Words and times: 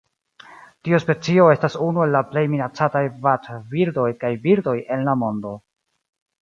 Tiu 0.87 0.99
specio 1.03 1.43
estas 1.55 1.75
unu 1.89 2.03
el 2.05 2.15
la 2.19 2.23
plej 2.31 2.45
minacataj 2.55 3.05
vadbirdoj 3.27 4.09
kaj 4.25 4.35
birdoj 4.49 4.79
en 4.97 5.11
la 5.11 5.19
mondo. 5.25 5.59